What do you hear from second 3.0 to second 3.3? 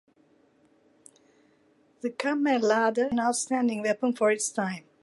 is often claimed to be an